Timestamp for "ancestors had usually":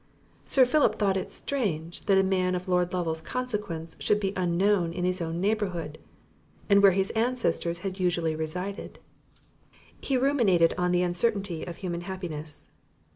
7.11-8.35